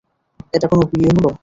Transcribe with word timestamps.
এটা 0.53 0.67
কোনো 0.67 0.83
বিয়ে 0.91 1.11
হলো। 1.15 1.31